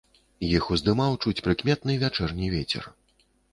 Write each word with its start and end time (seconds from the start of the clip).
Іх 0.47 0.63
уздзімаў 0.75 1.17
чуць 1.25 1.43
прыкметны 1.49 1.99
вячэрні 2.07 2.51
вецер. 2.57 2.83